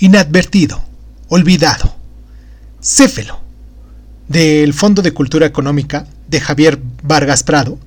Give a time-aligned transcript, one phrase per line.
[0.00, 0.84] Inadvertido,
[1.28, 1.92] olvidado.
[2.80, 3.40] Céfelo,
[4.28, 7.80] del Fondo de Cultura Económica de Javier Vargas Prado,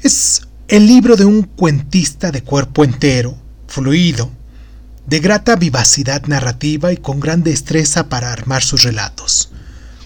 [0.00, 3.36] es el libro de un cuentista de cuerpo entero,
[3.68, 4.30] fluido,
[5.06, 9.52] de grata vivacidad narrativa y con gran destreza para armar sus relatos,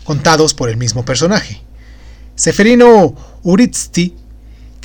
[0.04, 1.62] contados por el mismo personaje.
[2.34, 4.14] Seferino Uritzti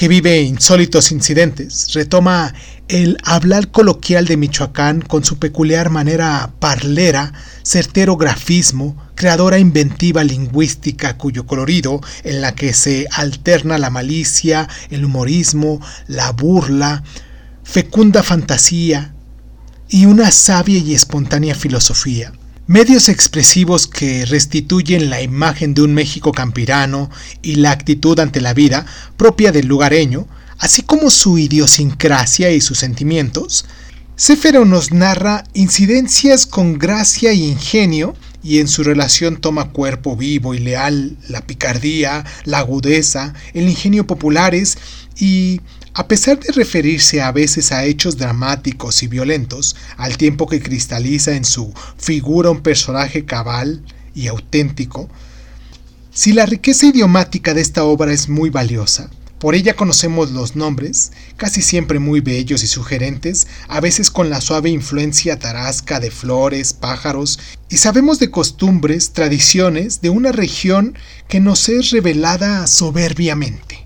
[0.04, 2.54] que vive insólitos incidentes, retoma
[2.90, 7.32] el hablar coloquial de Michoacán con su peculiar manera parlera,
[7.64, 15.06] certero grafismo, creadora inventiva lingüística cuyo colorido, en la que se alterna la malicia, el
[15.06, 17.02] humorismo, la burla,
[17.64, 19.14] fecunda fantasía
[19.88, 22.34] y una sabia y espontánea filosofía,
[22.68, 27.10] Medios expresivos que restituyen la imagen de un México campirano
[27.42, 28.86] y la actitud ante la vida
[29.18, 30.28] propia del lugareño,
[30.60, 33.66] así como su idiosincrasia y sus sentimientos,
[34.16, 40.54] Céfero nos narra incidencias con gracia y ingenio y en su relación toma cuerpo vivo
[40.54, 44.78] y leal la picardía, la agudeza, el ingenio populares
[45.18, 45.60] y
[45.96, 51.36] a pesar de referirse a veces a hechos dramáticos y violentos, al tiempo que cristaliza
[51.36, 53.84] en su figura un personaje cabal
[54.16, 55.10] y auténtico,
[56.12, 61.12] si la riqueza idiomática de esta obra es muy valiosa, por ella conocemos los nombres,
[61.38, 66.74] casi siempre muy bellos y sugerentes, a veces con la suave influencia tarasca de flores,
[66.74, 73.83] pájaros, y sabemos de costumbres, tradiciones de una región que nos es revelada soberbiamente.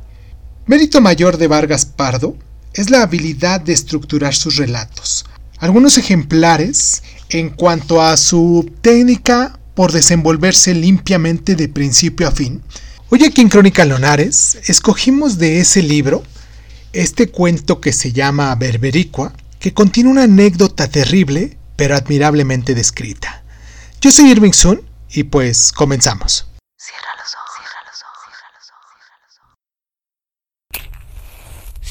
[0.67, 2.35] Mérito mayor de Vargas Pardo
[2.73, 5.25] es la habilidad de estructurar sus relatos.
[5.59, 12.61] Algunos ejemplares en cuanto a su técnica por desenvolverse limpiamente de principio a fin.
[13.09, 16.21] Hoy aquí en Crónica Lonares escogimos de ese libro
[16.91, 23.41] este cuento que se llama Berbericua, que contiene una anécdota terrible pero admirablemente descrita.
[24.01, 26.47] Yo soy Irving Sun y pues comenzamos.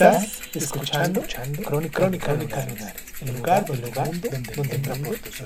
[0.00, 1.22] Estás escuchando,
[1.66, 2.64] Crónica, Crónica, Crónica
[3.20, 5.40] el lugar, el lugar donde, donde, donde tus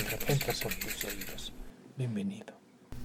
[1.04, 1.54] oídos.
[1.96, 2.52] Bienvenido.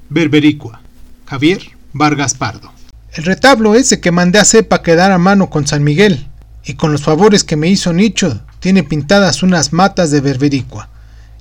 [0.09, 0.81] Berbericua,
[1.25, 1.61] Javier
[1.93, 2.73] Vargas Pardo.
[3.13, 6.27] El retablo ese que mandé a Cepa quedar a mano con San Miguel,
[6.65, 10.89] y con los favores que me hizo Nicho, tiene pintadas unas matas de berbericua.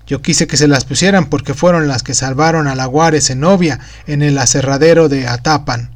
[0.06, 3.41] Yo quise que se las pusieran porque fueron las que salvaron a la Guares en
[3.41, 5.96] novia en el aserradero de Atapan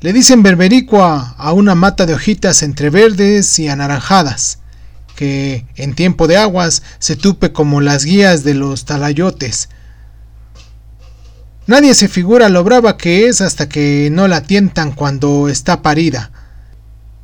[0.00, 4.58] le dicen berbericua a una mata de hojitas entre verdes y anaranjadas,
[5.14, 9.70] que en tiempo de aguas se tupe como las guías de los talayotes.
[11.66, 16.30] Nadie se figura lo brava que es hasta que no la tientan cuando está parida.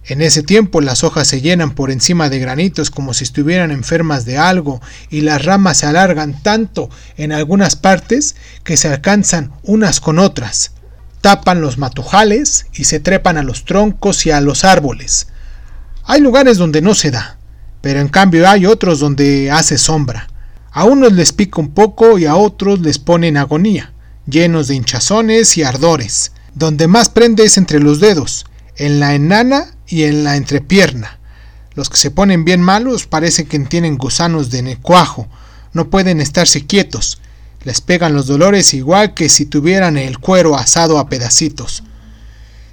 [0.05, 4.25] En ese tiempo las hojas se llenan por encima de granitos como si estuvieran enfermas
[4.25, 4.81] de algo
[5.11, 8.35] y las ramas se alargan tanto en algunas partes
[8.65, 10.73] que se alcanzan unas con otras
[11.23, 15.29] tapan los matujales y se trepan a los troncos y a los árboles.
[16.05, 17.39] Hay lugares donde no se da,
[17.81, 20.29] pero en cambio hay otros donde hace sombra.
[20.73, 23.93] A unos les pica un poco y a otros les pone en agonía,
[24.27, 26.33] llenos de hinchazones y ardores.
[26.55, 28.45] Donde más prende es entre los dedos,
[28.77, 31.19] en la enana y en la entrepierna.
[31.75, 35.29] Los que se ponen bien malos parecen que tienen gusanos de necuajo,
[35.73, 37.21] no pueden estarse quietos,
[37.65, 41.83] les pegan los dolores igual que si tuvieran el cuero asado a pedacitos.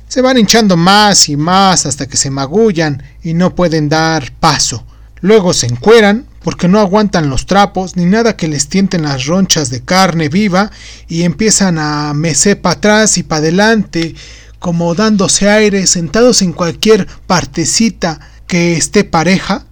[0.07, 4.83] Se van hinchando más y más hasta que se magullan y no pueden dar paso.
[5.21, 9.69] Luego se encueran porque no aguantan los trapos ni nada que les tienten las ronchas
[9.69, 10.71] de carne viva
[11.07, 14.15] y empiezan a mecer para atrás y para adelante
[14.57, 19.65] como dándose aire sentados en cualquier partecita que esté pareja.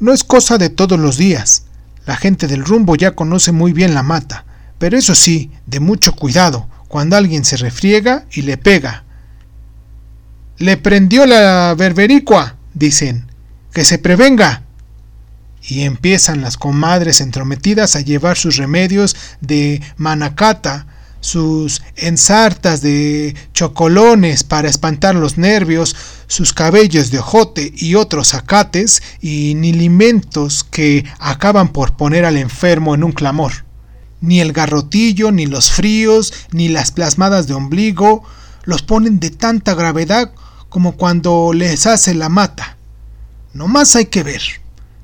[0.00, 1.64] No es cosa de todos los días.
[2.08, 4.46] La gente del rumbo ya conoce muy bien la mata,
[4.78, 9.04] pero eso sí, de mucho cuidado, cuando alguien se refriega y le pega.
[10.56, 13.26] Le prendió la berbericua, dicen,
[13.74, 14.62] que se prevenga.
[15.60, 20.86] Y empiezan las comadres entrometidas a llevar sus remedios de manacata,
[21.20, 29.02] sus ensartas de chocolones para espantar los nervios, sus cabellos de ojote y otros acates
[29.20, 33.64] y nilimentos que acaban por poner al enfermo en un clamor.
[34.20, 38.24] Ni el garrotillo, ni los fríos, ni las plasmadas de ombligo
[38.64, 40.32] los ponen de tanta gravedad
[40.68, 42.76] como cuando les hace la mata.
[43.54, 44.42] No más hay que ver.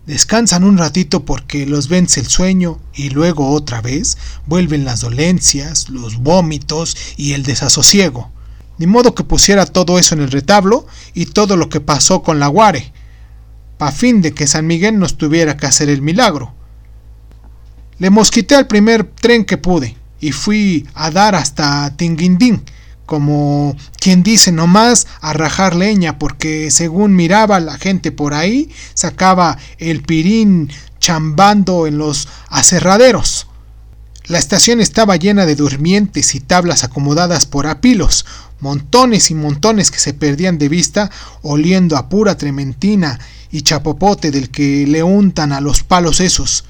[0.06, 5.88] Descansan un ratito porque los vence el sueño y luego otra vez vuelven las dolencias,
[5.88, 8.30] los vómitos y el desasosiego.
[8.76, 12.38] Ni modo que pusiera todo eso en el retablo y todo lo que pasó con
[12.38, 12.92] la Guare,
[13.78, 16.52] pa fin de que San Miguel nos tuviera que hacer el milagro.
[17.98, 22.62] Le mosquité al primer tren que pude y fui a dar hasta Tinguindín,
[23.06, 29.58] como quien dice nomás a rajar leña, porque según miraba la gente por ahí, sacaba
[29.78, 33.46] el pirín chambando en los aserraderos.
[34.26, 38.24] La estación estaba llena de durmientes y tablas acomodadas por apilos,
[38.60, 41.10] montones y montones que se perdían de vista
[41.42, 43.20] oliendo a pura trementina
[43.50, 46.64] y chapopote del que le untan a los palos esos.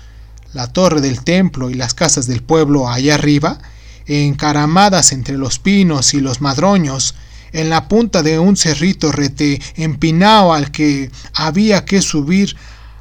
[0.52, 3.60] La torre del templo y las casas del pueblo allá arriba
[4.06, 7.15] encaramadas entre los pinos y los madroños,
[7.53, 12.56] en la punta de un cerrito rete empinado al que había que subir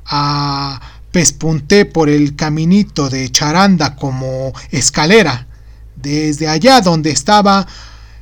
[0.05, 0.79] a
[1.11, 5.47] pespunté por el caminito de charanda como escalera.
[5.95, 7.67] Desde allá donde estaba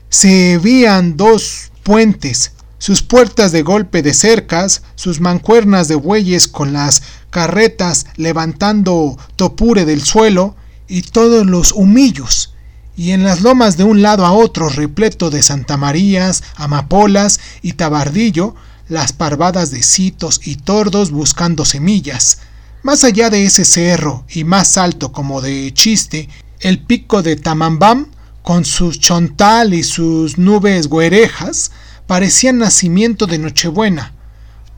[0.10, 6.74] se veían dos puentes, sus puertas de golpe de cercas, sus mancuernas de bueyes con
[6.74, 10.56] las carretas levantando topure del suelo
[10.88, 12.54] y todos los humillos
[12.95, 18.55] y en las lomas de un lado a otro repleto de santamarías, amapolas y tabardillo,
[18.89, 22.39] las parvadas de citos y tordos buscando semillas.
[22.83, 26.27] Más allá de ese cerro y más alto como de chiste,
[26.59, 28.07] el pico de Tamambam,
[28.41, 31.71] con su chontal y sus nubes güerejas,
[32.07, 34.13] parecía nacimiento de Nochebuena.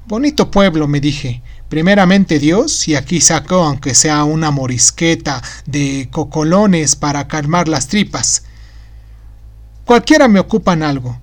[0.06, 1.42] Bonito pueblo, me dije,
[1.74, 8.44] Primeramente Dios, y aquí saco aunque sea una morisqueta de cocolones para calmar las tripas.
[9.84, 11.20] Cualquiera me ocupan algo.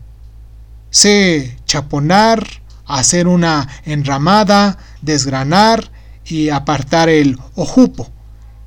[0.91, 2.44] Sé chaponar,
[2.85, 5.93] hacer una enramada, desgranar
[6.25, 8.11] y apartar el ojupo,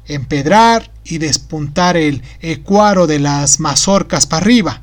[0.05, 4.81] empedrar y despuntar el ecuaro de las mazorcas para arriba.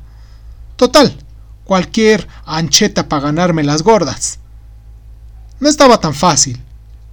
[0.75, 1.17] Total,
[1.63, 4.37] cualquier ancheta para ganarme las gordas.
[5.59, 6.61] No estaba tan fácil.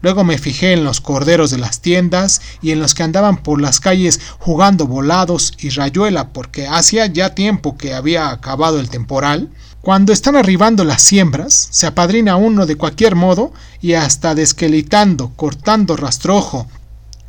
[0.00, 3.60] Luego me fijé en los corderos de las tiendas y en los que andaban por
[3.60, 9.50] las calles jugando volados y rayuela porque hacía ya tiempo que había acabado el temporal.
[9.80, 15.96] Cuando están arribando las siembras, se apadrina uno de cualquier modo y hasta desquelitando, cortando
[15.96, 16.68] rastrojo,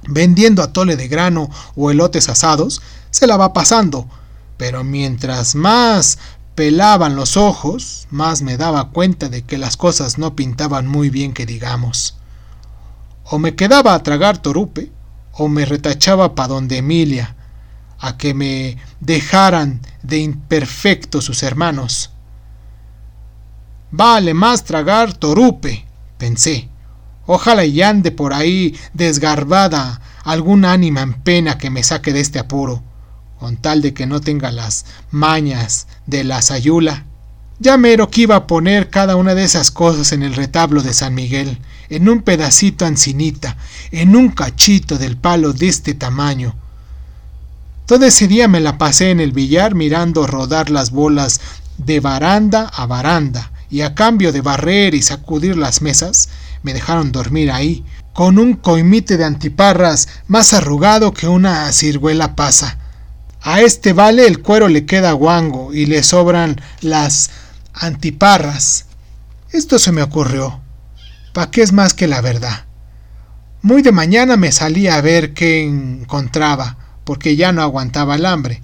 [0.08, 4.08] vendiendo atole de grano o elotes asados, se la va pasando.
[4.58, 6.20] Pero mientras más
[6.54, 11.34] pelaban los ojos, más me daba cuenta de que las cosas no pintaban muy bien
[11.34, 12.19] que digamos.
[13.32, 14.92] O me quedaba a tragar torupe,
[15.34, 17.36] o me retachaba pa' donde Emilia,
[18.00, 22.12] a que me dejaran de imperfectos sus hermanos.
[23.92, 25.86] Vale más tragar torupe,
[26.18, 26.70] pensé.
[27.26, 32.40] Ojalá y ande por ahí desgarbada algún ánima en pena que me saque de este
[32.40, 32.84] apuro,
[33.40, 37.06] con tal de que no tenga las mañas de la sayula.
[37.60, 40.94] Ya mero que iba a poner cada una de esas cosas en el retablo de
[40.94, 41.60] San Miguel,
[41.90, 43.58] en un pedacito ancinita,
[43.92, 46.56] en un cachito del palo de este tamaño.
[47.86, 51.42] Todo ese día me la pasé en el billar mirando rodar las bolas
[51.78, 56.30] de baranda a baranda, y a cambio de barrer y sacudir las mesas,
[56.64, 62.78] me dejaron dormir ahí, con un coimite de antiparras más arrugado que una ciruela pasa.
[63.42, 67.30] A este vale el cuero le queda guango y le sobran las
[67.74, 68.86] antiparras.
[69.52, 70.60] Esto se me ocurrió.
[71.34, 72.66] ¿Pa qué es más que la verdad?
[73.62, 78.64] Muy de mañana me salí a ver qué encontraba, porque ya no aguantaba el hambre.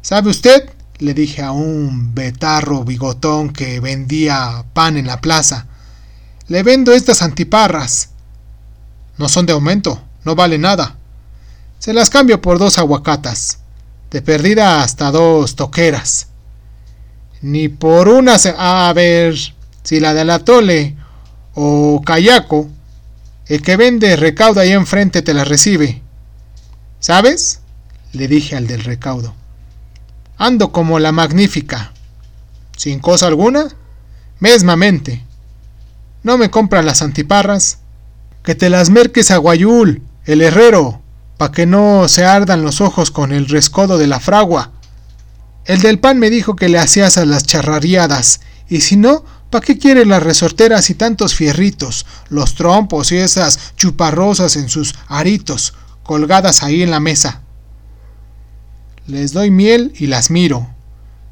[0.00, 0.70] ¿Sabe usted?
[1.02, 5.66] le dije a un betarro bigotón que vendía pan en la plaza.
[6.46, 8.10] Le vendo estas antiparras.
[9.18, 10.96] No son de aumento, no vale nada.
[11.80, 13.58] Se las cambio por dos aguacatas.
[14.12, 16.28] De perdida hasta dos toqueras.
[17.40, 18.54] Ni por una se...
[18.56, 19.36] A ver,
[19.82, 20.96] si la de la tole
[21.54, 22.68] o Kayako,
[23.46, 26.02] el que vende recaudo ahí enfrente te la recibe.
[27.00, 27.60] ¿Sabes?
[28.12, 29.34] le dije al del recaudo.
[30.36, 31.92] Ando como la magnífica.
[32.76, 33.68] Sin cosa alguna,
[34.38, 35.24] mesmamente.
[36.22, 37.78] No me compran las antiparras.
[38.42, 41.00] Que te las merques a Guayul, el herrero,
[41.36, 44.72] pa' que no se ardan los ojos con el rescodo de la fragua.
[45.64, 49.60] El del pan me dijo que le hacías a las charrariadas, y si no, ¿pa'
[49.60, 55.74] qué quiere las resorteras y tantos fierritos, los trompos y esas chuparrosas en sus aritos,
[56.02, 57.42] colgadas ahí en la mesa?
[59.06, 60.68] Les doy miel y las miro.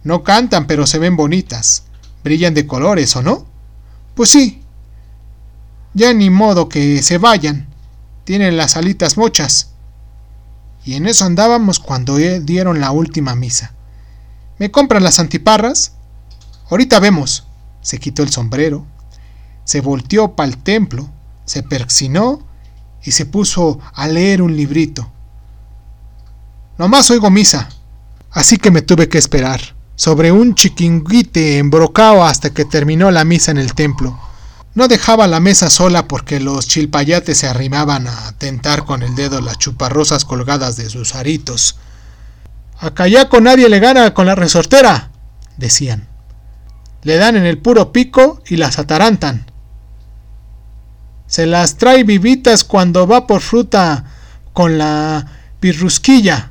[0.04, 1.84] No cantan, pero se ven bonitas.
[2.22, 3.46] Brillan de colores, ¿o no?
[4.14, 4.62] Pues sí.
[5.94, 7.68] Ya ni modo que se vayan.
[8.24, 9.70] Tienen las alitas mochas.
[10.84, 13.72] Y en eso andábamos cuando dieron la última misa.
[14.58, 15.92] ¿Me compran las antiparras?
[16.68, 17.46] Ahorita vemos.
[17.82, 18.86] Se quitó el sombrero,
[19.64, 21.08] se volteó para el templo,
[21.44, 22.40] se persinó
[23.02, 25.10] y se puso a leer un librito.
[26.78, 27.68] Nomás oigo misa,
[28.30, 29.60] así que me tuve que esperar,
[29.96, 34.18] sobre un chiquinguite embrocado hasta que terminó la misa en el templo.
[34.74, 39.40] No dejaba la mesa sola porque los chilpayates se arrimaban a tentar con el dedo
[39.40, 41.76] las chuparrosas colgadas de sus aritos.
[42.78, 45.10] Acá ya con nadie le gana con la resortera,
[45.56, 46.09] decían.
[47.02, 49.46] Le dan en el puro pico y las atarantan.
[51.26, 54.04] Se las trae vivitas cuando va por fruta
[54.52, 55.26] con la
[55.60, 56.50] pirrusquilla.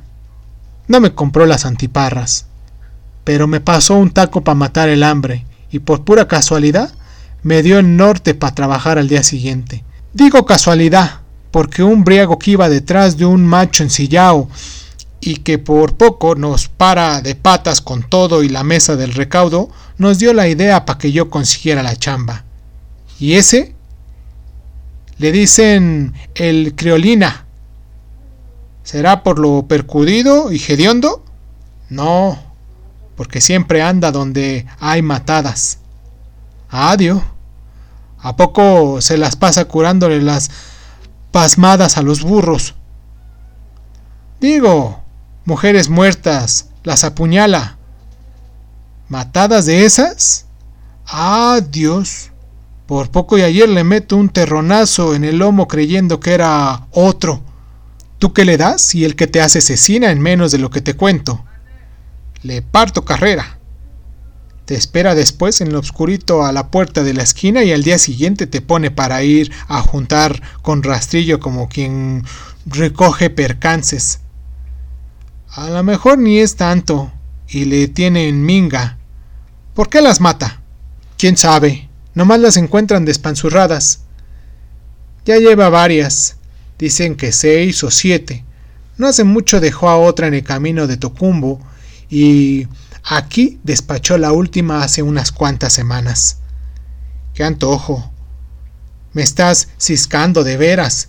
[0.88, 2.46] No me compró las antiparras,
[3.24, 6.92] pero me pasó un taco para matar el hambre y por pura casualidad
[7.42, 9.84] me dio el norte para trabajar al día siguiente.
[10.12, 14.48] Digo casualidad, porque un briago que iba detrás de un macho ensillao
[15.20, 19.68] y que por poco nos para de patas con todo y la mesa del recaudo,
[19.98, 22.44] nos dio la idea para que yo consiguiera la chamba.
[23.18, 23.74] ¿Y ese?
[25.18, 27.44] Le dicen el criolina.
[28.82, 31.22] ¿Será por lo percudido y hediondo?
[31.90, 32.38] No,
[33.16, 35.78] porque siempre anda donde hay matadas.
[36.70, 37.22] Adiós.
[38.22, 40.50] ¿A poco se las pasa curándole las
[41.30, 42.74] pasmadas a los burros?
[44.40, 44.99] Digo,
[45.50, 47.76] mujeres muertas, las apuñala.
[49.08, 50.46] ¿Matadas de esas?
[51.08, 52.30] Ah, Dios.
[52.86, 57.42] Por poco y ayer le meto un terronazo en el lomo creyendo que era otro.
[58.20, 60.82] ¿Tú qué le das y el que te hace asesina en menos de lo que
[60.82, 61.44] te cuento?
[62.42, 63.58] Le parto carrera.
[64.66, 67.98] Te espera después en lo oscurito a la puerta de la esquina y al día
[67.98, 72.22] siguiente te pone para ir a juntar con rastrillo como quien
[72.66, 74.20] recoge percances.
[75.52, 77.10] A lo mejor ni es tanto,
[77.48, 78.98] y le tiene en minga.
[79.74, 80.60] ¿Por qué las mata?
[81.18, 81.88] ¿Quién sabe?
[82.14, 84.00] Nomás las encuentran despanzurradas.
[85.24, 86.36] Ya lleva varias.
[86.78, 88.44] Dicen que seis o siete.
[88.96, 91.60] No hace mucho dejó a otra en el camino de Tocumbo
[92.08, 92.68] y
[93.02, 96.38] aquí despachó la última hace unas cuantas semanas.
[97.34, 98.12] ¡Qué antojo!
[99.12, 101.08] Me estás ciscando de veras.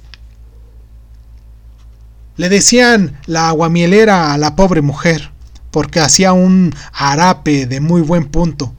[2.38, 5.32] Le decían la aguamielera a la pobre mujer,
[5.70, 8.74] porque hacía un arape de muy buen punto.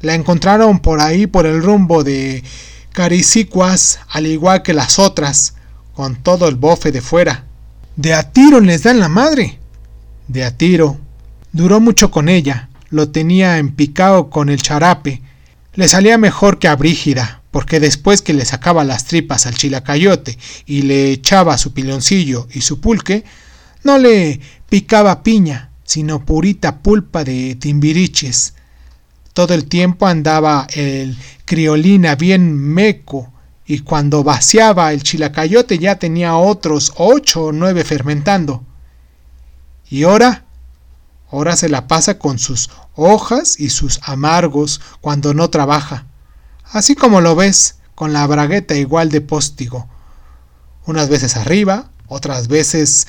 [0.00, 2.44] La encontraron por ahí por el rumbo de
[2.92, 5.54] Caricicuas, al igual que las otras,
[5.94, 7.44] con todo el bofe de fuera.
[7.96, 9.58] De a tiro les dan la madre.
[10.28, 10.98] De a tiro.
[11.52, 15.22] Duró mucho con ella, lo tenía empicado con el charape.
[15.74, 20.38] Le salía mejor que a Brígida, porque después que le sacaba las tripas al chilacayote
[20.66, 23.24] y le echaba su piloncillo y su pulque,
[23.84, 28.54] no le picaba piña, sino purita pulpa de timbiriches.
[29.32, 33.32] Todo el tiempo andaba el criolina bien meco,
[33.70, 38.64] y cuando vaciaba el chilacayote ya tenía otros ocho o nueve fermentando.
[39.90, 40.46] Y ahora,
[41.30, 46.07] ahora se la pasa con sus hojas y sus amargos cuando no trabaja
[46.72, 49.88] así como lo ves, con la bragueta igual de póstigo,
[50.86, 53.06] unas veces arriba, otras veces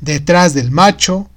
[0.00, 1.28] detrás del macho,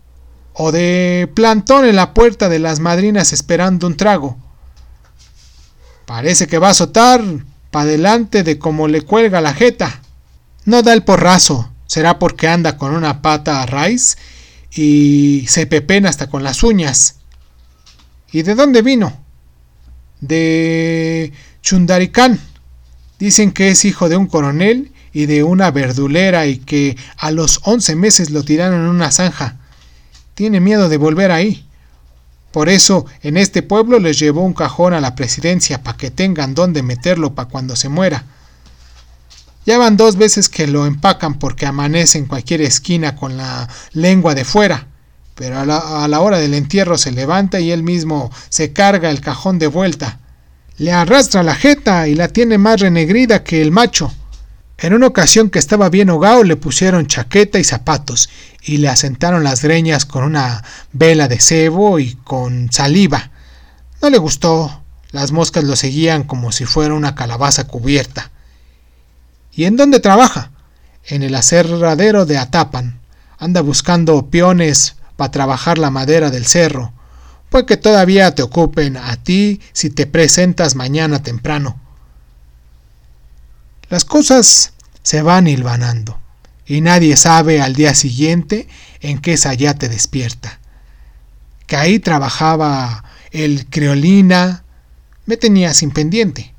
[0.53, 4.37] o de plantón en la puerta de las madrinas esperando un trago.
[6.05, 7.23] Parece que va a azotar
[7.71, 10.01] pa' delante de como le cuelga la jeta.
[10.65, 14.17] No da el porrazo, será porque anda con una pata a raíz
[14.71, 17.15] y se pepena hasta con las uñas.
[18.31, 19.17] ¿Y de dónde vino?
[20.21, 22.39] De Chundaricán.
[23.17, 27.59] Dicen que es hijo de un coronel y de una verdulera y que a los
[27.63, 29.57] once meses lo tiraron en una zanja.
[30.35, 31.65] Tiene miedo de volver ahí.
[32.51, 36.55] Por eso en este pueblo les llevó un cajón a la presidencia para que tengan
[36.55, 38.25] dónde meterlo para cuando se muera.
[39.65, 44.33] Ya van dos veces que lo empacan porque amanece en cualquier esquina con la lengua
[44.33, 44.88] de fuera
[45.39, 49.57] pero a la, hora del entierro se levanta y él mismo se carga el cajón
[49.57, 50.19] de vuelta.
[50.77, 54.13] Le arrastra la jeta y la tiene más renegrida que el macho.
[54.77, 58.29] En una ocasión que estaba bien hogado le pusieron chaqueta y zapatos
[58.63, 63.31] y le asentaron las greñas con una vela de cebo y con saliva.
[64.01, 64.83] No le gustó.
[65.11, 68.29] Las moscas lo seguían como si fuera una calabaza cubierta.
[69.53, 70.51] ¿Y en dónde trabaja?
[71.05, 72.99] En el aserradero de Atapan.
[73.37, 76.93] Anda buscando peones para trabajar la madera del cerro.
[77.49, 81.77] Pues que todavía te ocupen a ti si te presentas mañana temprano.
[83.89, 84.71] Las cosas
[85.03, 86.17] se van hilvanando
[86.65, 88.69] y nadie sabe al día siguiente
[89.01, 90.59] en qué te despierta.
[91.67, 94.63] Que ahí trabajaba el criolina
[95.25, 96.53] me tenía sin pendiente.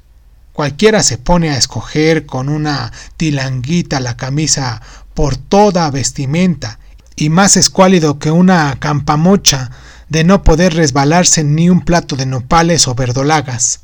[0.53, 4.83] Cualquiera se pone a escoger con una tilanguita la camisa
[5.15, 6.79] por toda vestimenta
[7.17, 9.71] y más escuálido que una campamocha
[10.09, 13.81] de no poder resbalarse ni un plato de nopales o verdolagas.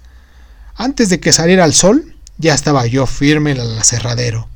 [0.75, 4.49] Antes de que saliera el sol, ya estaba yo firme en el aserradero.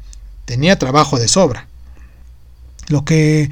[0.45, 1.67] Tenía trabajo de sobra.
[2.89, 3.51] Lo que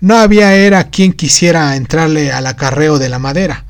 [0.00, 3.64] no había era quien quisiera entrarle al acarreo de la madera.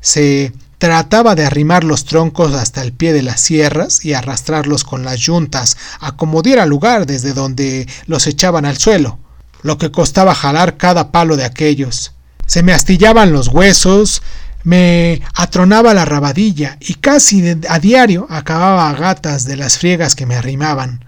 [0.00, 5.04] Se trataba de arrimar los troncos hasta el pie de las sierras y arrastrarlos con
[5.04, 9.18] las yuntas a como diera lugar desde donde los echaban al suelo,
[9.62, 12.12] lo que costaba jalar cada palo de aquellos.
[12.46, 14.22] Se me astillaban los huesos,
[14.62, 20.26] me atronaba la rabadilla y casi a diario acababa a gatas de las friegas que
[20.26, 21.04] me arrimaban.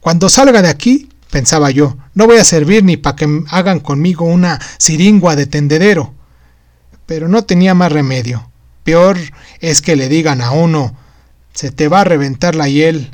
[0.00, 4.24] Cuando salga de aquí, pensaba yo, no voy a servir ni para que hagan conmigo
[4.24, 6.14] una siringua de tendedero.
[7.06, 8.50] Pero no tenía más remedio.
[8.82, 9.18] Peor
[9.60, 10.96] es que le digan a uno,
[11.52, 13.10] se te va a reventar la hiel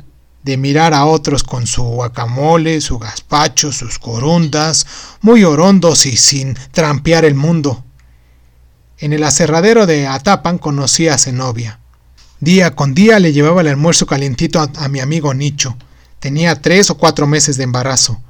[0.47, 4.87] de mirar a otros con su guacamole, su gazpacho, sus corundas,
[5.19, 7.83] muy orondos y sin trampear el mundo.
[8.97, 11.81] En el aserradero de Atapan conocí a Zenobia.
[12.39, 15.75] Día con día le llevaba el almuerzo calientito a, mi amigo Nicho.
[16.19, 18.21] Tenía tres o cuatro meses de embarazo.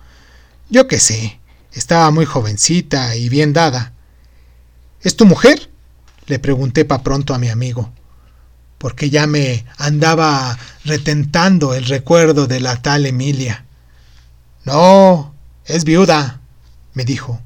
[0.71, 1.39] Yo qué sé,
[1.71, 3.93] estaba muy jovencita y bien dada.
[5.03, 5.69] ¿Es tu mujer?
[6.25, 7.93] le pregunté pa pronto a mi amigo,
[8.77, 13.65] porque ya me andaba retentando el recuerdo de la tal Emilia.
[14.65, 15.33] No,
[15.65, 16.41] es viuda,
[16.93, 17.41] me dijo.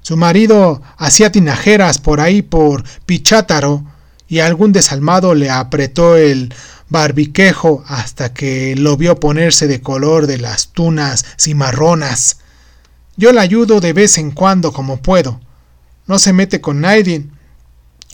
[0.00, 3.84] Su marido hacía tinajeras por ahí por Pichátaro
[4.28, 6.54] y algún desalmado le apretó el
[6.88, 12.38] barbiquejo hasta que lo vio ponerse de color de las tunas cimarronas.
[13.16, 15.40] Yo la ayudo de vez en cuando como puedo.
[16.06, 17.26] No se mete con nadie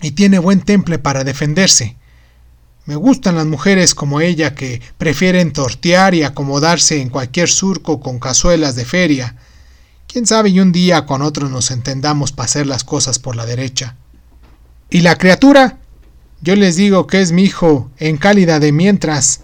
[0.00, 1.96] y tiene buen temple para defenderse.
[2.86, 8.18] Me gustan las mujeres como ella que prefieren tortear y acomodarse en cualquier surco con
[8.18, 9.36] cazuelas de feria
[10.12, 13.46] Quién sabe y un día con otro nos entendamos para hacer las cosas por la
[13.46, 13.96] derecha.
[14.90, 15.78] ¿Y la criatura?
[16.42, 19.40] Yo les digo que es mi hijo, en cálida de mientras.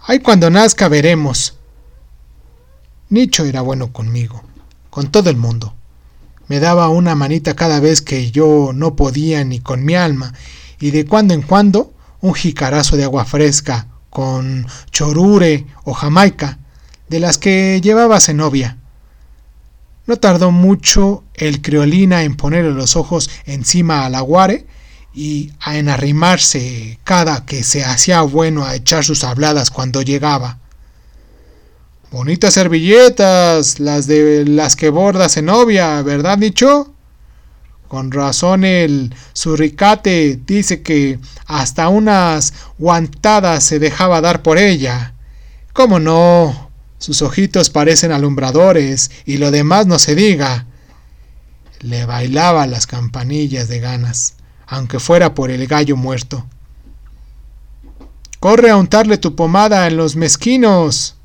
[0.00, 1.58] Ay, cuando nazca veremos.
[3.10, 4.42] Nicho era bueno conmigo,
[4.88, 5.74] con todo el mundo.
[6.48, 10.32] Me daba una manita cada vez que yo no podía ni con mi alma,
[10.80, 11.92] y de cuando en cuando
[12.26, 16.58] un jicarazo de agua fresca con chorure o jamaica,
[17.08, 18.78] de las que llevaba Zenobia.
[20.06, 24.66] No tardó mucho el criolina en ponerle los ojos encima al aguare
[25.14, 30.58] y a enarrimarse cada que se hacía bueno a echar sus habladas cuando llegaba.
[32.10, 36.92] Bonitas servilletas, las de las que borda Zenobia, ¿verdad, dicho?
[37.88, 45.14] Con razón el surricate dice que hasta unas guantadas se dejaba dar por ella.
[45.72, 46.70] ¿Cómo no?
[46.98, 50.66] Sus ojitos parecen alumbradores y lo demás no se diga.
[51.80, 54.34] Le bailaba las campanillas de ganas,
[54.66, 56.46] aunque fuera por el gallo muerto.
[58.40, 61.15] Corre a untarle tu pomada en los mezquinos.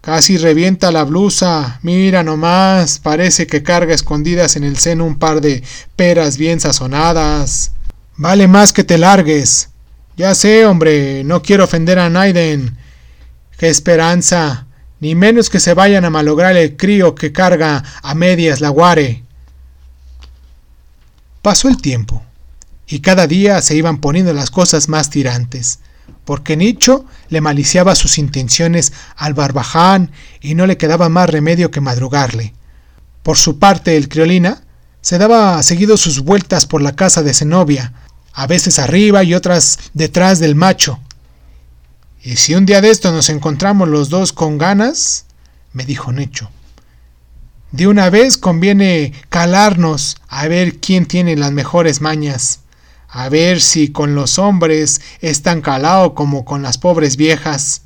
[0.00, 1.78] Casi revienta la blusa.
[1.82, 5.62] Mira nomás, parece que carga escondidas en el seno un par de
[5.96, 7.72] peras bien sazonadas.
[8.16, 9.70] Vale más que te largues.
[10.16, 12.76] Ya sé, hombre, no quiero ofender a Naiden,
[13.60, 14.66] ¡Qué esperanza!
[15.00, 19.22] Ni menos que se vayan a malograr el crío que carga a medias la guare.
[21.42, 22.22] Pasó el tiempo,
[22.86, 25.78] y cada día se iban poniendo las cosas más tirantes,
[26.24, 30.10] porque Nicho le maliciaba sus intenciones al barbaján
[30.40, 32.54] y no le quedaba más remedio que madrugarle.
[33.22, 34.62] Por su parte, el criolina
[35.00, 37.92] se daba seguido sus vueltas por la casa de Zenobia,
[38.32, 41.00] a veces arriba y otras detrás del macho,
[42.22, 45.24] ¿Y si un día de esto nos encontramos los dos con ganas?
[45.72, 46.50] me dijo Necho.
[47.72, 52.60] De una vez conviene calarnos a ver quién tiene las mejores mañas,
[53.10, 57.82] a ver si con los hombres es tan calado como con las pobres viejas.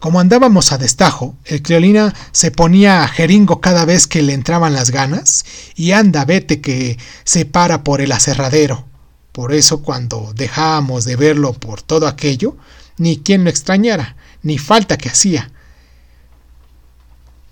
[0.00, 4.72] Como andábamos a destajo, el criolina se ponía a jeringo cada vez que le entraban
[4.72, 5.44] las ganas
[5.76, 8.86] y anda vete que se para por el aserradero.
[9.32, 12.56] Por eso cuando dejábamos de verlo por todo aquello,
[12.96, 15.52] ni quien lo extrañara, ni falta que hacía.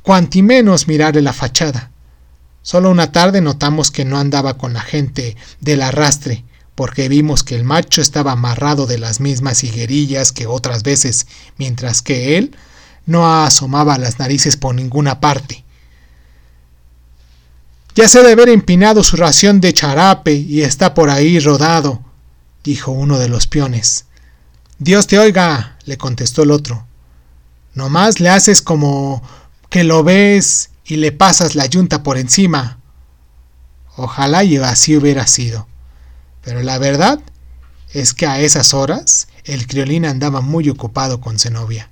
[0.02, 1.90] Cuanti menos mirarle la fachada.
[2.62, 6.44] Solo una tarde notamos que no andaba con la gente del arrastre,
[6.76, 12.02] porque vimos que el macho estaba amarrado de las mismas higuerillas que otras veces, mientras
[12.02, 12.54] que él
[13.06, 15.64] no asomaba las narices por ninguna parte.
[17.94, 22.02] Ya se debe haber empinado su ración de charape y está por ahí rodado,
[22.62, 24.04] dijo uno de los peones.
[24.78, 26.86] Dios te oiga, le contestó el otro.
[27.72, 29.22] Nomás le haces como
[29.70, 32.80] que lo ves y le pasas la yunta por encima.
[33.96, 35.66] Ojalá y así hubiera sido.
[36.46, 37.18] Pero la verdad
[37.92, 41.90] es que a esas horas el criolín andaba muy ocupado con Zenobia.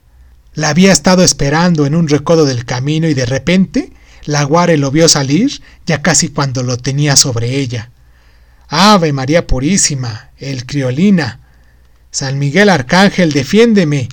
[0.55, 3.93] La había estado esperando en un recodo del camino y de repente
[4.27, 7.90] la guare lo vio salir ya casi cuando lo tenía sobre ella.
[8.69, 11.40] Ave María Purísima, el criolina.
[12.12, 14.09] San Miguel Arcángel, defiéndeme.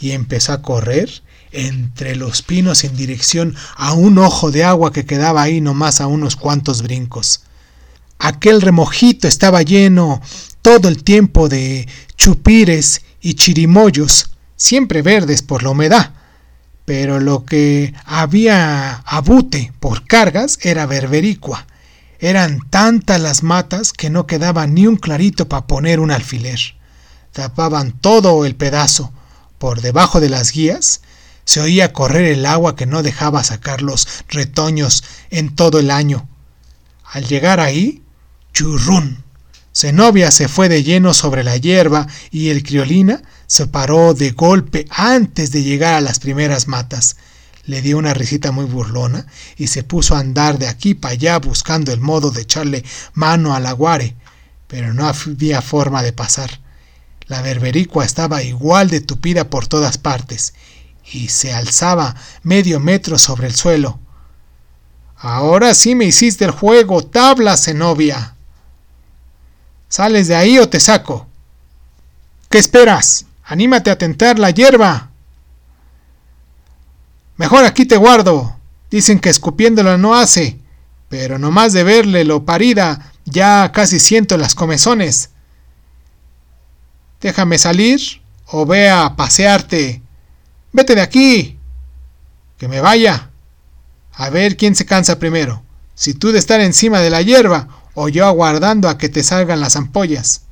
[0.00, 1.10] Y empezó a correr
[1.52, 6.06] entre los pinos en dirección a un ojo de agua que quedaba ahí nomás a
[6.06, 7.42] unos cuantos brincos.
[8.18, 10.20] Aquel remojito estaba lleno
[10.62, 16.12] todo el tiempo de chupires y chirimoyos, siempre verdes por la humedad,
[16.84, 21.66] pero lo que había abute por cargas era berbericua.
[22.18, 26.58] Eran tantas las matas que no quedaba ni un clarito para poner un alfiler.
[27.32, 29.12] Tapaban todo el pedazo.
[29.58, 31.02] Por debajo de las guías
[31.44, 36.28] se oía correr el agua que no dejaba sacar los retoños en todo el año.
[37.04, 38.02] Al llegar ahí,
[38.58, 39.22] churrún.
[39.72, 44.84] Zenobia se fue de lleno sobre la hierba y el criolina se paró de golpe
[44.90, 47.18] antes de llegar a las primeras matas.
[47.66, 51.38] Le dio una risita muy burlona y se puso a andar de aquí para allá
[51.38, 54.16] buscando el modo de echarle mano al aguare,
[54.66, 56.60] pero no había forma de pasar.
[57.28, 60.54] La berbericua estaba igual de tupida por todas partes
[61.12, 64.00] y se alzaba medio metro sobre el suelo.
[65.16, 68.34] Ahora sí me hiciste el juego, tabla, Zenobia.
[69.88, 71.26] ¿Sales de ahí o te saco?
[72.50, 73.26] ¿Qué esperas?
[73.44, 75.10] Anímate a tentar la hierba.
[77.36, 78.56] Mejor aquí te guardo.
[78.90, 80.58] Dicen que escupiéndola no hace,
[81.08, 85.30] pero nomás de verle lo parida, ya casi siento las comezones.
[87.20, 88.00] Déjame salir
[88.46, 90.02] o ve a pasearte.
[90.72, 91.58] Vete de aquí.
[92.56, 93.30] Que me vaya.
[94.12, 95.62] A ver quién se cansa primero.
[95.94, 97.68] Si tú de estar encima de la hierba
[98.00, 100.42] o yo aguardando a que te salgan las ampollas.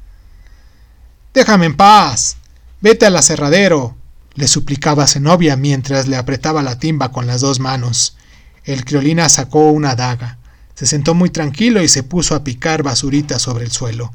[1.33, 2.39] Déjame en paz.
[2.81, 3.97] Vete al aserradero,
[4.35, 8.17] le suplicaba Zenobia mientras le apretaba la timba con las dos manos.
[8.65, 10.39] El criolina sacó una daga,
[10.75, 14.13] se sentó muy tranquilo y se puso a picar basuritas sobre el suelo.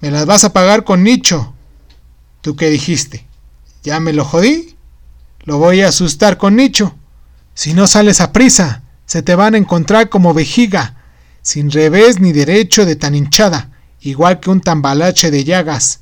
[0.00, 1.54] Me las vas a pagar con nicho.
[2.42, 3.26] ¿Tú qué dijiste?
[3.82, 4.76] ¿Ya me lo jodí?
[5.44, 6.94] Lo voy a asustar con nicho.
[7.54, 10.99] Si no sales a prisa, se te van a encontrar como vejiga,
[11.42, 16.00] sin revés ni derecho de tan hinchada, igual que un tambalache de llagas.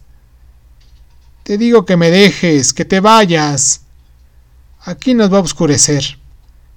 [1.43, 3.83] Te digo que me dejes, que te vayas.
[4.83, 6.19] Aquí nos va a oscurecer.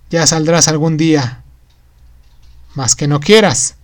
[0.09, 1.43] Ya saldrás algún día.
[2.75, 3.75] Más que no quieras.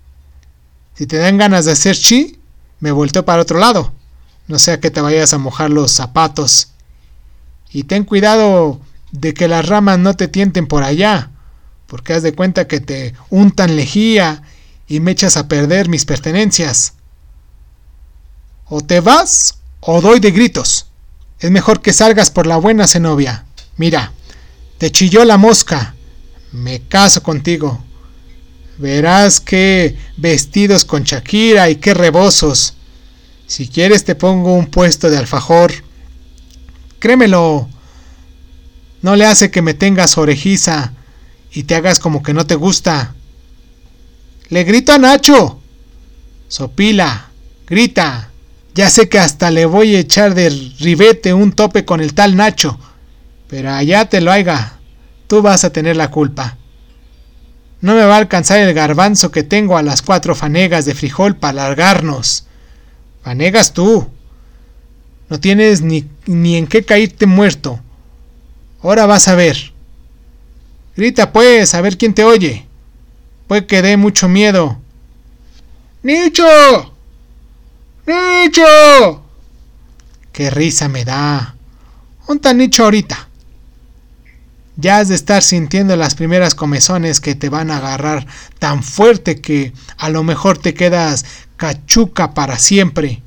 [0.96, 2.40] Si te dan ganas de hacer chi,
[2.80, 3.94] me volteo para otro lado.
[4.48, 6.70] No sea que te vayas a mojar los zapatos.
[7.72, 8.80] Y ten cuidado
[9.12, 11.32] de que las ramas no te tienten por allá,
[11.86, 14.44] porque haz de cuenta que te untan lejía
[14.88, 16.94] y me echas a perder mis pertenencias.
[18.66, 20.88] O te vas o doy de gritos.
[21.40, 23.46] Es mejor que salgas por la buena Zenobia.
[23.78, 24.14] Mira,
[24.78, 25.96] te chilló la mosca.
[26.52, 27.84] Me caso contigo.
[28.78, 32.76] Verás qué vestidos con Shakira y qué rebosos.
[33.48, 35.74] Si quieres te pongo un puesto de alfajor.
[37.00, 37.70] Créemelo.
[39.02, 40.94] No le hace que me tengas orejiza
[41.52, 43.16] y te hagas como que no te gusta.
[44.50, 45.60] Le grito a Nacho.
[46.48, 47.32] Sopila,
[47.68, 48.32] grita.
[48.74, 52.36] Ya sé que hasta le voy a echar de ribete un tope con el tal
[52.36, 52.80] Nacho.
[53.50, 54.80] Pero allá te lo haga.
[55.28, 56.58] Tú vas a tener la culpa.
[57.82, 61.36] No me va a alcanzar el garbanzo que tengo a las cuatro fanegas de frijol
[61.36, 62.46] para largarnos.
[63.24, 64.08] Fanegas tú.
[65.30, 67.82] No tienes ni, ni en qué caírte muerto.
[68.82, 69.74] Ahora vas a ver.
[70.96, 72.67] Grita pues, a ver quién te oye.
[73.48, 74.82] Puede que dé mucho miedo.
[76.04, 76.44] ¡Nicho!
[78.06, 79.24] ¡Nicho!
[80.32, 81.56] ¡Qué risa me da!
[82.28, 83.28] Un tanicho ahorita.
[84.76, 88.28] Ya has de estar sintiendo las primeras comezones que te van a agarrar
[88.60, 93.24] tan fuerte que a lo mejor te quedas cachuca para siempre.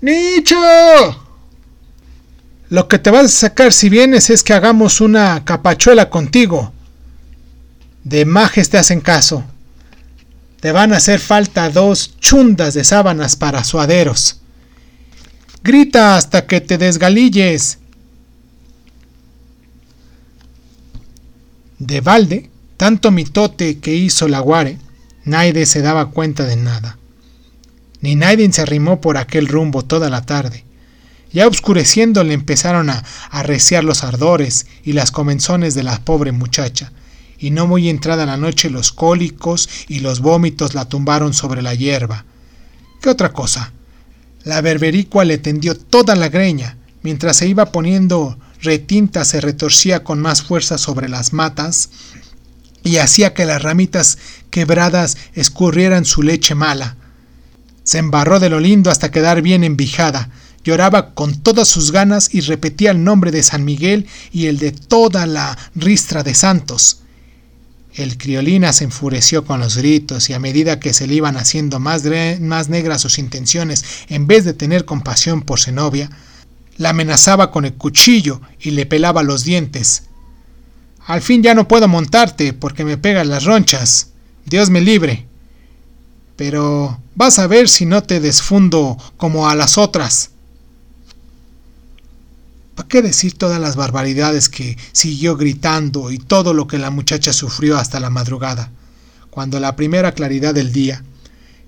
[0.00, 0.56] ¡Nicho!
[2.68, 6.72] Lo que te vas a sacar si vienes es que hagamos una capachuela contigo.
[8.06, 9.42] De majes te hacen caso.
[10.60, 14.42] Te van a hacer falta dos chundas de sábanas para suaderos.
[15.64, 17.78] Grita hasta que te desgalilles.
[21.80, 24.78] De balde, tanto mitote que hizo la guare,
[25.24, 26.98] nadie se daba cuenta de nada.
[28.02, 30.64] Ni nadie se arrimó por aquel rumbo toda la tarde.
[31.32, 36.92] Ya oscureciendo le empezaron a arreciar los ardores y las comenzones de la pobre muchacha,
[37.38, 41.74] y no muy entrada la noche los cólicos y los vómitos la tumbaron sobre la
[41.74, 42.24] hierba.
[43.00, 43.72] ¿Qué otra cosa?
[44.44, 50.20] La berbericua le tendió toda la greña, mientras se iba poniendo retinta se retorcía con
[50.20, 51.90] más fuerza sobre las matas
[52.82, 54.18] y hacía que las ramitas
[54.50, 56.96] quebradas escurrieran su leche mala.
[57.84, 60.30] Se embarró de lo lindo hasta quedar bien envijada,
[60.64, 64.72] lloraba con todas sus ganas y repetía el nombre de San Miguel y el de
[64.72, 67.02] toda la ristra de santos.
[67.96, 71.80] El criolina se enfureció con los gritos y a medida que se le iban haciendo
[71.80, 72.02] más,
[72.40, 76.10] más negras sus intenciones, en vez de tener compasión por Zenobia,
[76.76, 80.02] la amenazaba con el cuchillo y le pelaba los dientes.
[81.06, 84.08] Al fin ya no puedo montarte porque me pegan las ronchas.
[84.44, 85.26] Dios me libre.
[86.36, 90.32] Pero vas a ver si no te desfundo como a las otras.
[92.76, 97.32] ¿Para qué decir todas las barbaridades que siguió gritando y todo lo que la muchacha
[97.32, 98.70] sufrió hasta la madrugada,
[99.30, 101.02] cuando la primera claridad del día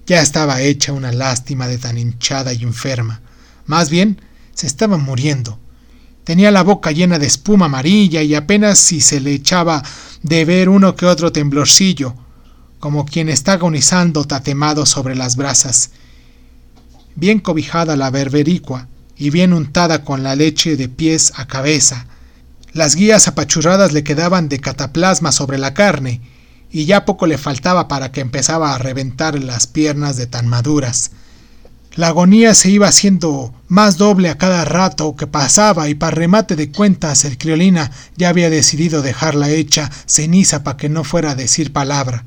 [0.07, 3.23] ya estaba hecha una lástima de tan hinchada y enferma?
[3.65, 4.21] Más bien,
[4.53, 5.59] se estaba muriendo.
[6.25, 9.83] Tenía la boca llena de espuma amarilla y apenas si se le echaba
[10.23, 12.15] de ver uno que otro temblorcillo,
[12.81, 15.91] como quien está agonizando tatemado sobre las brasas.
[17.15, 18.89] Bien cobijada la berbericua
[19.19, 22.07] y bien untada con la leche de pies a cabeza.
[22.73, 26.21] Las guías apachurradas le quedaban de cataplasma sobre la carne,
[26.71, 31.11] y ya poco le faltaba para que empezaba a reventar las piernas de tan maduras.
[31.95, 36.55] La agonía se iba haciendo más doble a cada rato que pasaba y para remate
[36.55, 41.35] de cuentas el criolina ya había decidido dejarla hecha ceniza para que no fuera a
[41.35, 42.25] decir palabra.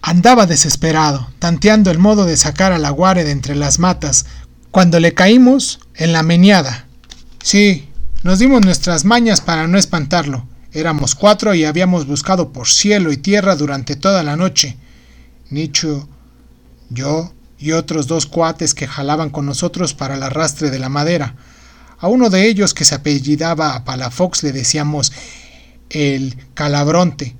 [0.00, 4.26] Andaba desesperado, tanteando el modo de sacar a la guare de entre las matas,
[4.74, 6.88] cuando le caímos en la meneada.
[7.44, 7.88] Sí,
[8.24, 10.48] nos dimos nuestras mañas para no espantarlo.
[10.72, 14.76] Éramos cuatro y habíamos buscado por cielo y tierra durante toda la noche.
[15.50, 16.08] Nicho,
[16.90, 21.36] yo, y otros dos cuates que jalaban con nosotros para el arrastre de la madera.
[22.00, 25.12] A uno de ellos que se apellidaba Palafox le decíamos
[25.88, 27.36] el calabronte,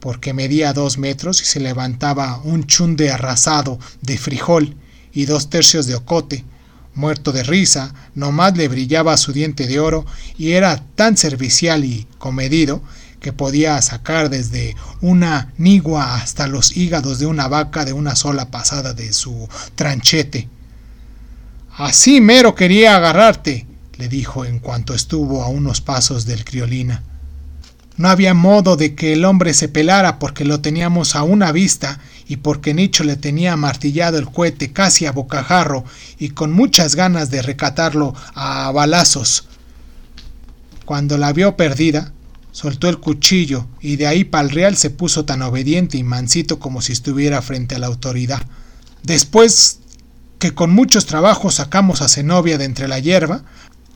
[0.00, 4.76] porque medía dos metros y se levantaba un chunde arrasado de frijol
[5.14, 6.44] y dos tercios de ocote.
[6.94, 10.06] Muerto de risa, nomás le brillaba su diente de oro
[10.38, 12.82] y era tan servicial y comedido
[13.20, 18.50] que podía sacar desde una nigua hasta los hígados de una vaca de una sola
[18.50, 20.48] pasada de su tranchete.
[21.76, 27.02] Así mero quería agarrarte, le dijo en cuanto estuvo a unos pasos del criolina.
[27.96, 32.00] No había modo de que el hombre se pelara porque lo teníamos a una vista
[32.26, 35.84] y porque Nicho le tenía martillado el cohete casi a bocajarro
[36.18, 39.46] y con muchas ganas de recatarlo a balazos.
[40.84, 42.12] Cuando la vio perdida,
[42.52, 46.82] soltó el cuchillo y de ahí pa'l real se puso tan obediente y mansito como
[46.82, 48.42] si estuviera frente a la autoridad.
[49.02, 49.80] Después
[50.38, 53.44] que con muchos trabajos sacamos a Zenobia de entre la hierba,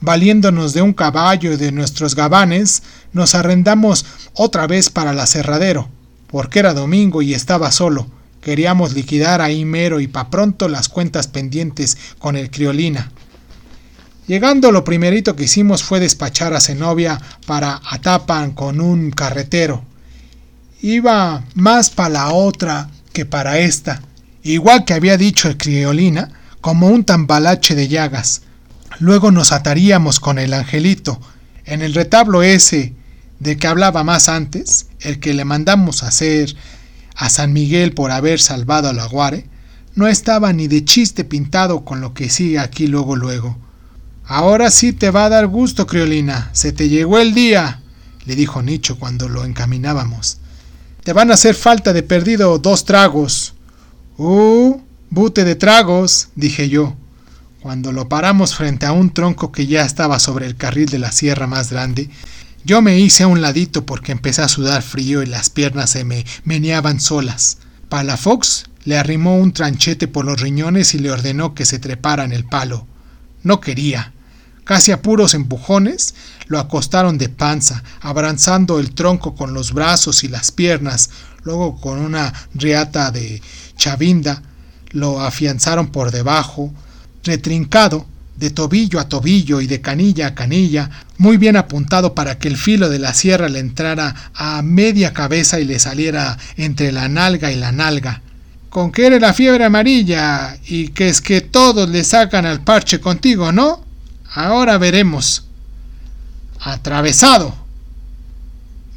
[0.01, 5.89] valiéndonos de un caballo y de nuestros gabanes, nos arrendamos otra vez para el aserradero,
[6.29, 8.07] porque era domingo y estaba solo.
[8.43, 13.11] Queríamos liquidar ahí mero y pa pronto las cuentas pendientes con el criolina.
[14.27, 19.83] Llegando lo primerito que hicimos fue despachar a Zenobia para Atapan con un carretero.
[20.83, 24.03] Iba más para la otra que para esta,
[24.43, 28.43] igual que había dicho el criolina, como un tambalache de llagas.
[28.99, 31.21] Luego nos ataríamos con el angelito.
[31.65, 32.95] En el retablo ese
[33.39, 36.55] de que hablaba más antes, el que le mandamos hacer
[37.19, 39.45] a San Miguel por haber salvado a la Guare,
[39.97, 43.59] no estaba ni de chiste pintado con lo que sigue aquí luego luego.
[44.25, 46.49] Ahora sí te va a dar gusto, Criolina.
[46.53, 47.81] Se te llegó el día,
[48.25, 50.39] le dijo Nicho cuando lo encaminábamos.
[51.03, 53.55] Te van a hacer falta de perdido dos tragos.
[54.17, 56.95] Uh, bute de tragos, dije yo.
[57.61, 61.11] Cuando lo paramos frente a un tronco que ya estaba sobre el carril de la
[61.11, 62.11] sierra más grande,
[62.65, 66.05] yo me hice a un ladito porque empecé a sudar frío y las piernas se
[66.05, 67.59] me meneaban solas.
[67.89, 72.33] Palafox le arrimó un tranchete por los riñones y le ordenó que se trepara en
[72.33, 72.87] el palo.
[73.43, 74.13] No quería.
[74.65, 76.15] Casi a puros empujones,
[76.47, 81.09] lo acostaron de panza, abrazando el tronco con los brazos y las piernas,
[81.43, 83.41] luego con una riata de
[83.77, 84.43] chavinda,
[84.91, 86.73] lo afianzaron por debajo,
[87.25, 88.07] retrincado,
[88.39, 92.57] de tobillo a tobillo y de canilla a canilla, muy bien apuntado para que el
[92.57, 97.51] filo de la sierra le entrara a media cabeza y le saliera entre la nalga
[97.51, 98.23] y la nalga.
[98.71, 103.01] Con que eres la fiebre amarilla y que es que todos le sacan al parche
[103.01, 103.85] contigo, ¿no?
[104.33, 105.45] Ahora veremos.
[106.61, 107.55] Atravesado.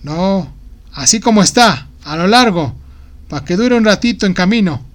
[0.04, 0.54] No,
[0.94, 2.76] así como está, a lo largo,
[3.28, 4.91] para que dure un ratito en camino.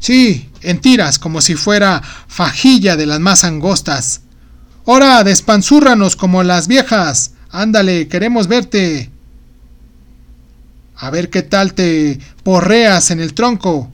[0.00, 4.22] Sí, en tiras, como si fuera fajilla de las más angostas.
[4.84, 7.32] ¡Hora, despanzúrranos como las viejas!
[7.50, 9.10] Ándale, queremos verte.
[10.96, 13.90] A ver qué tal te porreas en el tronco.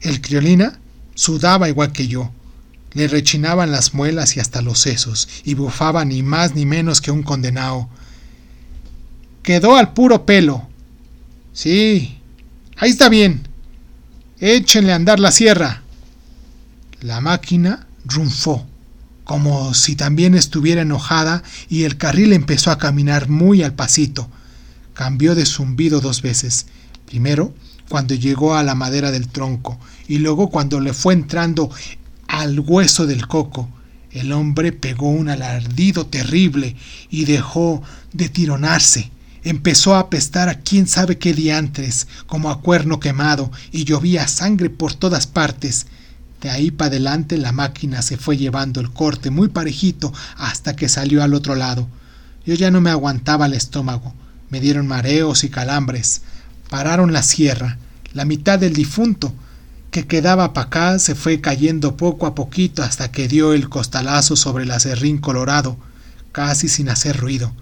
[0.00, 0.78] El criolina
[1.14, 2.30] sudaba igual que yo.
[2.92, 7.10] Le rechinaban las muelas y hasta los sesos, y bufaba ni más ni menos que
[7.10, 7.88] un condenado.
[9.42, 10.66] Quedó al puro pelo.
[11.52, 12.18] Sí,
[12.76, 13.45] ahí está bien.
[14.38, 15.82] Échenle a andar la sierra.
[17.00, 18.66] La máquina rumfó,
[19.24, 24.28] como si también estuviera enojada, y el carril empezó a caminar muy al pasito.
[24.92, 26.66] Cambió de zumbido dos veces.
[27.06, 27.54] Primero,
[27.88, 31.70] cuando llegó a la madera del tronco, y luego cuando le fue entrando
[32.28, 33.70] al hueso del coco.
[34.10, 36.76] El hombre pegó un alardido terrible
[37.10, 39.10] y dejó de tironarse.
[39.46, 44.70] Empezó a apestar a quién sabe qué diantres, como a cuerno quemado, y llovía sangre
[44.70, 45.86] por todas partes.
[46.42, 50.88] De ahí para adelante la máquina se fue llevando el corte muy parejito hasta que
[50.88, 51.86] salió al otro lado.
[52.44, 54.14] Yo ya no me aguantaba el estómago.
[54.50, 56.22] Me dieron mareos y calambres.
[56.68, 57.78] Pararon la sierra.
[58.14, 59.32] La mitad del difunto
[59.92, 64.34] que quedaba para acá se fue cayendo poco a poquito hasta que dio el costalazo
[64.34, 65.76] sobre el acerrín colorado,
[66.32, 67.52] casi sin hacer ruido.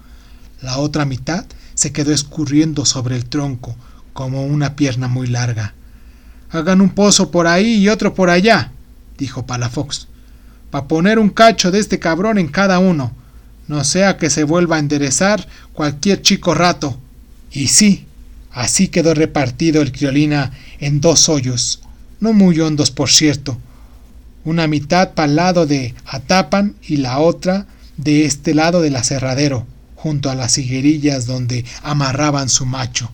[0.62, 1.44] La otra mitad
[1.74, 3.76] se quedó escurriendo sobre el tronco,
[4.12, 5.74] como una pierna muy larga.
[6.50, 8.72] Hagan un pozo por ahí y otro por allá,
[9.18, 10.06] dijo Palafox,
[10.70, 13.12] para poner un cacho de este cabrón en cada uno,
[13.66, 16.98] no sea que se vuelva a enderezar cualquier chico rato.
[17.50, 18.06] Y sí,
[18.52, 21.80] así quedó repartido el criolina en dos hoyos,
[22.20, 23.58] no muy hondos por cierto,
[24.44, 29.66] una mitad para el lado de Atapan y la otra de este lado del aserradero
[30.04, 33.10] junto a las higuerillas donde amarraban su macho.